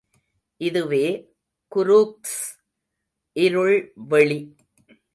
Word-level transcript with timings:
இதுவே 0.57 1.05
குரூக்ஸ் 1.75 2.39
இருள்வெளி. 3.35 4.39